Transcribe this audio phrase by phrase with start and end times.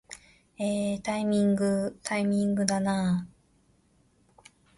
[0.57, 4.51] えータイミングー、タイミングだなー